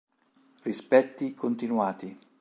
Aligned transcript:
Rispetti 0.63 1.35
continuati. 1.35 2.17